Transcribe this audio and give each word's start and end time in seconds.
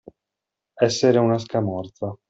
Essere 0.81 1.19
una 1.19 1.37
scamorza. 1.37 2.17